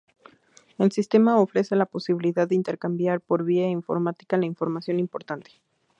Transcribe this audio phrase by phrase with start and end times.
[0.79, 5.61] El sistema ofrece la posibilidad de intercambiar, por vía informática, la información importante.